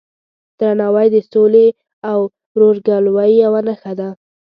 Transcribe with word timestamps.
درناوی 0.59 1.07
د 1.15 1.17
سولې 1.31 1.67
او 2.11 2.19
ورورګلوۍ 2.55 3.31
یوه 3.43 3.61
نښه 3.67 3.93
ده. 3.99 4.09